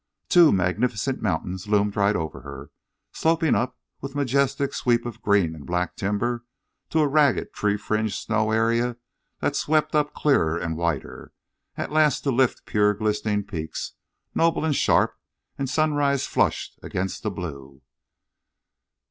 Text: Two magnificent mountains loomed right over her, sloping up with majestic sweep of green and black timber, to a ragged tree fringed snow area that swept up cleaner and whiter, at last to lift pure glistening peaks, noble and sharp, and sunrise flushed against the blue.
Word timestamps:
Two 0.29 0.51
magnificent 0.51 1.21
mountains 1.21 1.67
loomed 1.67 1.95
right 1.95 2.15
over 2.15 2.39
her, 2.41 2.71
sloping 3.11 3.53
up 3.53 3.77
with 4.01 4.15
majestic 4.15 4.73
sweep 4.73 5.05
of 5.05 5.21
green 5.21 5.53
and 5.53 5.63
black 5.63 5.95
timber, 5.95 6.43
to 6.89 7.01
a 7.01 7.07
ragged 7.07 7.53
tree 7.53 7.77
fringed 7.77 8.15
snow 8.15 8.49
area 8.49 8.97
that 9.41 9.55
swept 9.55 9.93
up 9.93 10.15
cleaner 10.15 10.57
and 10.57 10.75
whiter, 10.75 11.33
at 11.77 11.91
last 11.91 12.21
to 12.21 12.31
lift 12.31 12.65
pure 12.65 12.95
glistening 12.95 13.43
peaks, 13.43 13.93
noble 14.33 14.65
and 14.65 14.75
sharp, 14.75 15.19
and 15.59 15.69
sunrise 15.69 16.25
flushed 16.25 16.79
against 16.81 17.21
the 17.21 17.29
blue. 17.29 17.83